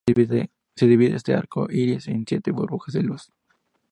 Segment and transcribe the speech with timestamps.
[0.77, 3.31] Se divide este arco iris en siete burbujas de luz.